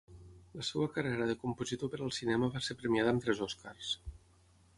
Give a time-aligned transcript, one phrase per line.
[0.59, 3.93] La seva carrera de compositor per al cinema va ser premiada amb tres Oscars.